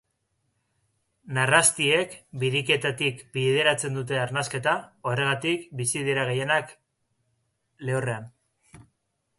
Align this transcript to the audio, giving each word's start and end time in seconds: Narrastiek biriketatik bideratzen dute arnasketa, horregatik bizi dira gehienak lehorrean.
Narrastiek 1.37 2.15
biriketatik 2.43 3.21
bideratzen 3.37 4.01
dute 4.01 4.19
arnasketa, 4.23 4.75
horregatik 5.11 5.69
bizi 5.83 6.03
dira 6.11 6.27
gehienak 6.33 6.77
lehorrean. 7.89 8.29